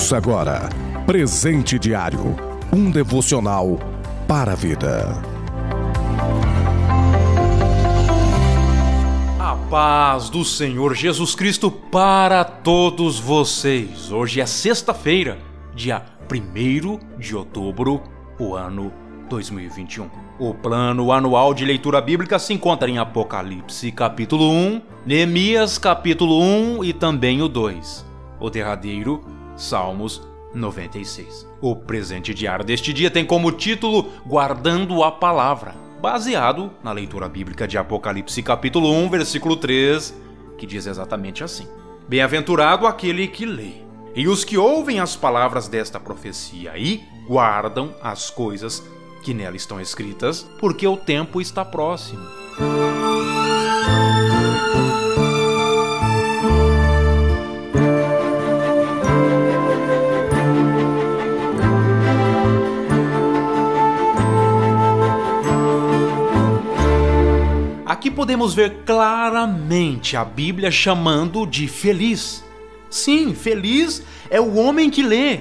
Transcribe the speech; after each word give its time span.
Ouça 0.00 0.16
agora 0.16 0.66
Presente 1.04 1.78
Diário 1.78 2.34
um 2.72 2.90
devocional 2.90 3.78
para 4.26 4.52
a 4.52 4.54
vida. 4.54 5.22
A 9.38 9.56
paz 9.68 10.30
do 10.30 10.42
Senhor 10.42 10.94
Jesus 10.94 11.34
Cristo 11.34 11.70
para 11.70 12.42
todos 12.44 13.20
vocês. 13.20 14.10
Hoje 14.10 14.40
é 14.40 14.46
sexta-feira, 14.46 15.36
dia 15.74 16.02
1 16.32 17.18
de 17.18 17.36
outubro, 17.36 18.02
o 18.38 18.54
ano 18.54 18.90
2021. 19.28 20.08
O 20.38 20.54
plano 20.54 21.12
anual 21.12 21.52
de 21.52 21.66
leitura 21.66 22.00
bíblica 22.00 22.38
se 22.38 22.54
encontra 22.54 22.88
em 22.88 22.96
Apocalipse 22.96 23.92
capítulo 23.92 24.50
1, 24.50 24.80
Neemias 25.04 25.76
capítulo 25.76 26.40
1 26.40 26.84
e 26.84 26.94
também 26.94 27.42
o 27.42 27.48
2. 27.48 28.06
O 28.40 28.48
derradeiro, 28.48 29.22
Salmos 29.60 30.22
96. 30.54 31.46
O 31.60 31.76
presente 31.76 32.34
diário 32.34 32.64
deste 32.64 32.92
dia 32.92 33.10
tem 33.10 33.24
como 33.24 33.52
título 33.52 34.10
Guardando 34.26 35.04
a 35.04 35.12
Palavra, 35.12 35.74
baseado 36.00 36.72
na 36.82 36.92
leitura 36.92 37.28
bíblica 37.28 37.68
de 37.68 37.76
Apocalipse 37.76 38.42
capítulo 38.42 38.90
1, 38.90 39.10
versículo 39.10 39.56
3, 39.56 40.14
que 40.56 40.66
diz 40.66 40.86
exatamente 40.86 41.44
assim: 41.44 41.68
Bem-aventurado 42.08 42.86
aquele 42.86 43.28
que 43.28 43.44
lê, 43.44 43.84
e 44.14 44.26
os 44.26 44.44
que 44.44 44.56
ouvem 44.56 44.98
as 44.98 45.14
palavras 45.14 45.68
desta 45.68 46.00
profecia 46.00 46.76
e 46.76 47.04
guardam 47.28 47.94
as 48.02 48.30
coisas 48.30 48.82
que 49.22 49.34
nela 49.34 49.56
estão 49.56 49.80
escritas, 49.80 50.48
porque 50.58 50.86
o 50.86 50.96
tempo 50.96 51.40
está 51.40 51.64
próximo. 51.64 52.26
Aqui 68.00 68.10
podemos 68.10 68.54
ver 68.54 68.84
claramente 68.86 70.16
a 70.16 70.24
Bíblia 70.24 70.70
chamando 70.70 71.46
de 71.46 71.68
feliz. 71.68 72.42
Sim, 72.88 73.34
feliz 73.34 74.02
é 74.30 74.40
o 74.40 74.54
homem 74.54 74.88
que 74.88 75.02
lê. 75.02 75.40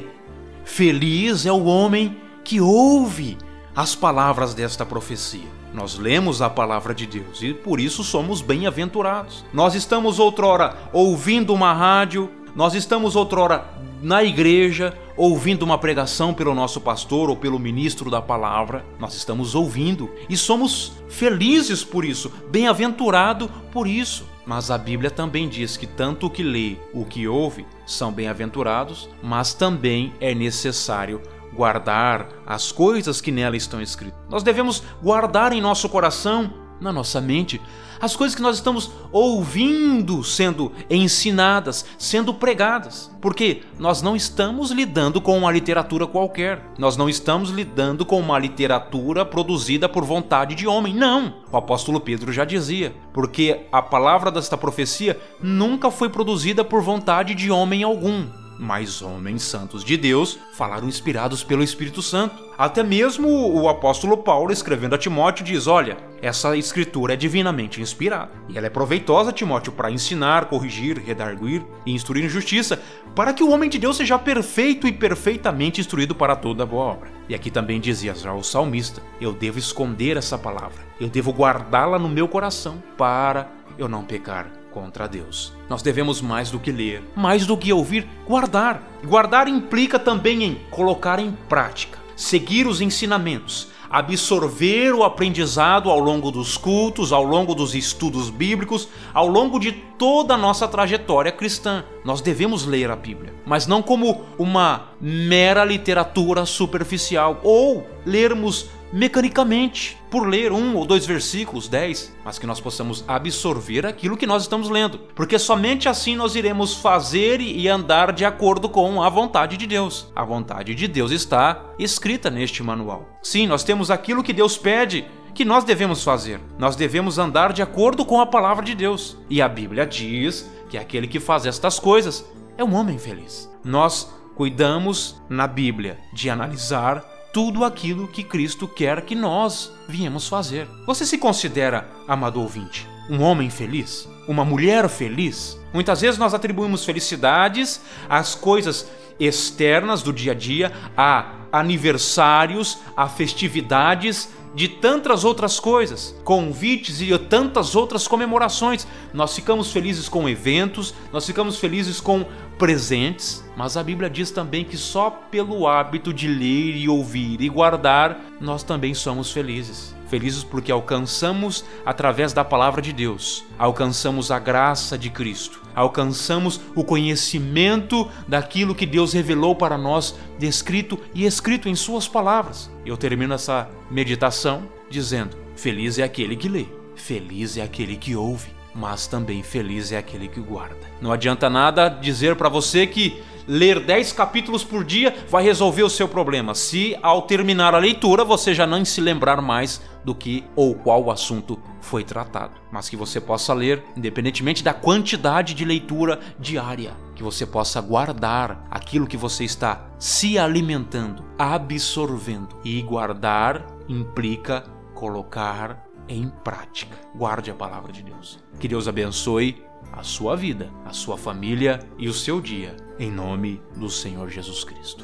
Feliz 0.66 1.46
é 1.46 1.54
o 1.54 1.64
homem 1.64 2.18
que 2.44 2.60
ouve 2.60 3.38
as 3.74 3.96
palavras 3.96 4.54
desta 4.54 4.86
profecia. 4.86 5.48
Nós 5.74 5.98
lemos 5.98 6.42
a 6.42 6.50
palavra 6.50 6.94
de 6.94 7.06
Deus 7.06 7.42
e 7.42 7.54
por 7.54 7.80
isso 7.80 8.04
somos 8.04 8.42
bem-aventurados. 8.42 9.46
Nós 9.54 9.74
estamos 9.74 10.20
outrora 10.20 10.76
ouvindo 10.92 11.54
uma 11.54 11.72
rádio, 11.72 12.30
nós 12.54 12.74
estamos 12.74 13.16
outrora 13.16 13.70
na 14.02 14.24
igreja, 14.24 14.98
ouvindo 15.18 15.64
uma 15.64 15.78
pregação 15.78 16.34
pelo 16.34 16.56
nosso 16.56 16.80
pastor 16.80 17.30
ou 17.30 17.36
pelo 17.36 17.60
ministro 17.60 18.10
da 18.10 18.22
palavra, 18.22 18.86
nós 18.98 19.14
estamos 19.14 19.56
ouvindo 19.56 20.10
e 20.30 20.38
somos 20.38 20.94
felizes 21.10 21.84
por 21.84 22.06
isso, 22.06 22.32
bem-aventurado 22.50 23.50
por 23.72 23.88
isso. 23.88 24.26
Mas 24.46 24.72
a 24.72 24.78
Bíblia 24.78 25.12
também 25.12 25.48
diz 25.48 25.78
que 25.78 25.86
tanto 25.86 26.26
o 26.26 26.30
que 26.30 26.42
lê, 26.42 26.78
o 26.94 27.06
que 27.06 27.28
ouve, 27.28 27.68
são 27.86 28.12
bem-aventurados, 28.12 29.10
mas 29.22 29.54
também 29.54 30.14
é 30.20 30.34
necessário 30.34 31.22
guardar 31.54 32.30
as 32.46 32.72
coisas 32.72 33.20
que 33.22 33.32
nela 33.32 33.58
estão 33.58 33.82
escritas. 33.82 34.20
Nós 34.30 34.44
devemos 34.44 34.82
guardar 35.04 35.52
em 35.52 35.62
nosso 35.62 35.90
coração, 35.90 36.54
na 36.80 36.92
nossa 36.92 37.20
mente, 37.20 37.62
as 38.02 38.16
coisas 38.16 38.34
que 38.34 38.42
nós 38.42 38.56
estamos 38.56 38.92
ouvindo 39.12 40.24
sendo 40.24 40.72
ensinadas, 40.90 41.86
sendo 41.98 42.34
pregadas. 42.34 43.12
Porque 43.20 43.64
nós 43.78 44.02
não 44.02 44.16
estamos 44.16 44.72
lidando 44.72 45.20
com 45.20 45.38
uma 45.38 45.52
literatura 45.52 46.08
qualquer. 46.08 46.64
Nós 46.78 46.96
não 46.96 47.10
estamos 47.10 47.50
lidando 47.50 48.06
com 48.06 48.18
uma 48.20 48.40
literatura 48.40 49.26
produzida 49.26 49.90
por 49.90 50.06
vontade 50.06 50.56
de 50.56 50.66
homem. 50.66 50.94
Não! 50.94 51.34
O 51.52 51.58
apóstolo 51.58 52.00
Pedro 52.00 52.32
já 52.32 52.46
dizia. 52.46 52.94
Porque 53.12 53.66
a 53.72 53.82
palavra 53.82 54.32
desta 54.32 54.58
profecia 54.58 55.20
nunca 55.42 55.92
foi 55.92 56.08
produzida 56.08 56.64
por 56.64 56.82
vontade 56.82 57.36
de 57.36 57.52
homem 57.52 57.84
algum 57.84 58.28
mas 58.60 59.02
homens 59.02 59.44
santos 59.44 59.86
de 59.86 59.96
Deus 59.96 60.38
falaram 60.52 60.86
inspirados 60.86 61.42
pelo 61.42 61.64
Espírito 61.64 62.02
Santo. 62.02 62.44
Até 62.58 62.84
mesmo 62.84 63.30
o 63.30 63.70
apóstolo 63.70 64.18
Paulo, 64.18 64.52
escrevendo 64.52 64.96
a 64.96 64.98
Timóteo, 64.98 65.46
diz: 65.46 65.66
Olha, 65.66 65.96
essa 66.22 66.58
escritura 66.58 67.14
é 67.14 67.16
divinamente 67.16 67.82
inspirada 67.82 68.32
e 68.50 68.58
ela 68.58 68.68
é 68.68 68.70
proveitosa, 68.70 69.32
Timóteo, 69.32 69.72
para 69.72 69.90
ensinar, 69.90 70.46
corrigir, 70.46 71.00
redarguir 71.00 71.66
e 71.86 71.94
instruir 71.94 72.26
em 72.26 72.30
justiça, 72.30 72.82
para 73.16 73.32
que 73.32 73.44
o 73.44 73.50
homem 73.50 73.70
de 73.70 73.80
Deus 73.80 73.96
seja 73.96 74.20
perfeito 74.20 74.88
e 74.88 74.92
perfeitamente 74.92 75.80
instruído 75.80 76.14
para 76.14 76.36
toda 76.36 76.66
boa 76.66 76.84
obra. 76.84 77.12
E 77.30 77.34
aqui 77.34 77.50
também 77.50 77.80
dizia 77.80 78.14
já 78.14 78.34
o 78.34 78.44
salmista: 78.44 79.02
Eu 79.22 79.32
devo 79.32 79.58
esconder 79.58 80.18
essa 80.18 80.38
palavra, 80.38 80.84
eu 81.00 81.08
devo 81.08 81.32
guardá-la 81.32 81.98
no 81.98 82.10
meu 82.10 82.28
coração 82.28 82.84
para 82.98 83.50
eu 83.78 83.88
não 83.88 84.04
pecar 84.04 84.59
contra 84.72 85.08
Deus. 85.08 85.54
Nós 85.70 85.82
devemos 85.82 86.22
mais 86.22 86.52
do 86.52 86.60
que 86.60 86.72
ler, 86.72 87.04
mais 87.16 87.46
do 87.46 87.58
que 87.58 87.74
ouvir, 87.74 88.08
guardar. 88.28 88.82
Guardar 89.04 89.48
implica 89.48 90.00
também 90.00 90.44
em 90.44 90.56
colocar 90.70 91.20
em 91.20 91.32
prática, 91.48 92.00
seguir 92.16 92.68
os 92.68 92.82
ensinamentos, 92.82 93.70
absorver 93.90 94.94
o 94.94 95.04
aprendizado 95.04 95.90
ao 95.90 96.00
longo 96.00 96.30
dos 96.30 96.58
cultos, 96.58 97.12
ao 97.12 97.24
longo 97.24 97.56
dos 97.56 97.74
estudos 97.74 98.30
bíblicos, 98.30 98.88
ao 99.14 99.28
longo 99.28 99.60
de 99.60 99.72
toda 99.72 100.36
a 100.36 100.38
nossa 100.38 100.68
trajetória 100.68 101.32
cristã. 101.32 101.84
Nós 102.06 102.22
devemos 102.22 102.66
ler 102.66 102.92
a 102.92 102.96
Bíblia, 102.96 103.34
mas 103.46 103.66
não 103.66 103.82
como 103.82 104.26
uma 104.38 104.90
mera 105.02 105.66
literatura 105.66 106.46
superficial 106.46 107.40
ou 107.44 107.86
lermos 108.06 108.70
mecanicamente, 108.92 109.98
por 110.10 110.28
ler 110.28 110.52
um 110.52 110.76
ou 110.76 110.86
dois 110.86 111.06
versículos, 111.06 111.68
dez, 111.68 112.14
mas 112.24 112.40
que 112.40 112.48
nós 112.48 112.60
possamos 112.60 113.04
absorver 113.08 113.86
aquilo 113.86 114.18
que 114.18 114.26
nós 114.26 114.44
estamos 114.44 114.70
lendo, 114.70 115.00
porque 115.16 115.38
somente 115.38 115.88
assim 115.88 116.16
nós 116.16 116.36
iremos 116.36 116.76
fazer 116.76 117.40
e 117.42 117.68
andar 117.68 118.12
de 118.12 118.26
acordo 118.26 118.68
com 118.70 119.02
a 119.04 119.10
vontade 119.10 119.58
de 119.58 119.68
Deus. 119.68 120.08
A 120.16 120.24
vontade 120.24 120.74
de 120.74 120.88
Deus 120.88 121.12
está 121.12 121.64
escrita 121.78 122.30
neste 122.30 122.64
manual. 122.64 123.08
Sim, 123.22 123.48
nós 123.48 123.64
temos 123.64 123.92
aquilo 123.92 124.24
que 124.24 124.34
Deus 124.34 124.58
pede 124.58 125.06
que 125.34 125.46
nós 125.46 125.64
devemos 125.64 126.04
fazer. 126.04 126.40
Nós 126.58 126.76
devemos 126.76 127.18
andar 127.18 127.54
de 127.54 127.62
acordo 127.62 128.04
com 128.04 128.20
a 128.20 128.26
palavra 128.26 128.66
de 128.66 128.76
Deus. 128.76 129.16
E 129.30 129.42
a 129.42 129.48
Bíblia 129.48 129.86
diz 129.86 130.50
que 130.70 130.78
aquele 130.78 131.08
que 131.08 131.20
faz 131.20 131.46
estas 131.46 131.80
coisas 131.80 132.26
é 132.58 132.64
um 132.64 132.76
homem 132.76 132.98
feliz. 132.98 133.50
Nós 133.64 134.14
cuidamos 134.36 135.22
na 135.30 135.48
Bíblia 135.48 135.98
de 136.14 136.30
analisar 136.30 137.04
tudo 137.32 137.64
aquilo 137.64 138.08
que 138.08 138.24
Cristo 138.24 138.68
quer 138.68 139.02
que 139.06 139.16
nós 139.16 139.72
viemos 139.88 140.28
fazer. 140.28 140.68
Você 140.86 141.06
se 141.06 141.18
considera, 141.18 141.90
amado 142.08 142.42
ouvinte, 142.42 142.88
um 143.10 143.22
homem 143.22 143.50
feliz? 143.50 144.08
Uma 144.30 144.46
mulher 144.46 144.88
feliz? 144.88 145.60
Muitas 145.74 146.02
vezes 146.02 146.20
nós 146.20 146.36
atribuímos 146.36 146.86
felicidades 146.86 147.82
às 148.08 148.36
coisas 148.36 148.88
externas 149.20 150.04
do 150.04 150.14
dia 150.14 150.34
a 150.34 150.36
dia, 150.36 150.72
a 150.96 151.32
aniversários, 151.52 152.78
a 152.96 153.10
festividades 153.10 154.30
de 154.54 154.68
tantas 154.68 155.24
outras 155.24 155.60
coisas, 155.60 156.16
convites 156.24 157.02
e 157.02 157.18
tantas 157.18 157.76
outras 157.76 158.08
comemorações. 158.08 158.86
Nós 159.12 159.34
ficamos 159.34 159.72
felizes 159.72 160.08
com 160.08 160.30
eventos, 160.30 160.94
nós 161.12 161.26
ficamos 161.26 161.58
felizes 161.58 162.00
com 162.00 162.24
presentes, 162.60 163.44
mas 163.58 163.78
a 163.78 163.84
Bíblia 163.84 164.12
diz 164.12 164.30
também 164.30 164.64
que 164.64 164.78
só 164.78 165.10
pelo 165.10 165.68
hábito 165.68 166.14
de 166.14 166.28
ler 166.28 166.76
e 166.76 166.88
ouvir 166.88 167.42
e 167.42 167.50
guardar, 167.50 168.22
nós 168.40 168.62
também 168.62 168.94
somos 168.94 169.32
felizes. 169.32 169.96
Felizes 170.08 170.44
porque 170.44 170.72
alcançamos, 170.72 171.66
através 171.84 172.32
da 172.32 172.46
palavra 172.46 172.80
de 172.80 172.94
Deus, 172.94 173.44
alcançamos 173.60 174.32
a 174.32 174.40
graça 174.40 174.98
de 174.98 175.10
Cristo, 175.10 175.62
alcançamos 175.76 176.62
o 176.74 176.84
conhecimento 176.84 178.10
daquilo 178.26 178.74
que 178.74 178.86
Deus 178.86 179.12
revelou 179.12 179.54
para 179.54 179.78
nós, 179.78 180.16
descrito 180.40 180.98
e 181.14 181.26
escrito 181.26 181.68
em 181.68 181.76
Suas 181.76 182.08
palavras. 182.08 182.72
Eu 182.86 182.96
termino 182.96 183.34
essa 183.34 183.70
meditação 183.92 184.64
dizendo: 184.90 185.38
Feliz 185.56 186.00
é 186.00 186.04
aquele 186.04 186.38
que 186.38 186.48
lê, 186.48 186.66
feliz 186.96 187.58
é 187.58 187.62
aquele 187.62 187.98
que 187.98 188.16
ouve, 188.16 188.50
mas 188.74 189.08
também 189.08 189.44
feliz 189.44 189.92
é 189.92 189.98
aquele 189.98 190.30
que 190.30 190.40
guarda. 190.40 190.78
Não 191.02 191.12
adianta 191.12 191.50
nada 191.50 191.90
dizer 191.90 192.36
para 192.38 192.48
você 192.48 192.88
que 192.88 193.22
ler 193.50 193.80
10 193.80 194.14
capítulos 194.14 194.64
por 194.64 194.84
dia 194.84 195.26
vai 195.28 195.44
resolver 195.44 195.82
o 195.82 195.90
seu 195.90 196.08
problema, 196.08 196.54
se 196.54 196.96
ao 197.02 197.24
terminar 197.24 197.74
a 197.74 197.80
leitura 197.80 198.24
você 198.24 198.54
já 198.54 198.68
não 198.68 198.86
se 198.86 199.02
lembrar 199.02 199.42
mais 199.42 199.82
do 200.06 200.14
que 200.14 200.44
ou 200.56 200.76
qual 200.76 201.10
assunto 201.10 201.60
foi 201.82 202.04
tratado. 202.04 202.54
Mas 202.72 202.88
que 202.88 202.96
você 202.96 203.20
possa 203.20 203.52
ler, 203.52 203.84
independentemente 203.98 204.64
da 204.64 204.72
quantidade 204.74 205.56
de 205.56 205.66
leitura 205.66 206.20
diária, 206.40 206.94
que 207.16 207.24
você 207.24 207.44
possa 207.44 207.82
guardar 207.82 208.68
aquilo 208.70 209.08
que 209.08 209.18
você 209.18 209.44
está 209.44 209.88
se 209.98 210.38
alimentando, 210.38 211.26
absorvendo. 211.38 212.56
E 212.64 212.82
guardar 212.84 213.66
implica 213.88 214.64
colocar 214.94 215.84
em 216.08 216.30
prática. 216.44 216.96
Guarde 217.16 217.50
a 217.50 217.56
palavra 217.56 217.92
de 217.92 218.04
Deus. 218.04 218.40
Que 218.60 218.68
Deus 218.68 218.88
abençoe 218.88 219.64
a 219.92 220.04
sua 220.04 220.36
vida, 220.36 220.70
a 220.86 220.94
sua 220.94 221.18
família 221.18 221.80
e 221.98 222.08
o 222.08 222.14
seu 222.14 222.40
dia, 222.40 222.76
em 222.98 223.12
nome 223.12 223.62
do 223.76 223.90
Senhor 223.90 224.30
Jesus 224.30 224.64
Cristo. 224.64 225.04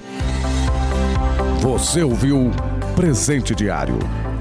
Você 1.61 2.03
ouviu 2.03 2.51
Presente 2.95 3.55
Diário, 3.55 3.97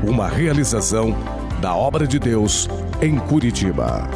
uma 0.06 0.28
realização 0.28 1.16
da 1.60 1.74
obra 1.74 2.06
de 2.06 2.18
Deus 2.18 2.68
em 3.00 3.18
Curitiba. 3.18 4.08